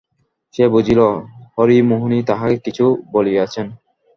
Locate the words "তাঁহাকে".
2.23-2.57